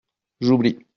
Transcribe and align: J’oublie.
J’oublie. 0.41 0.83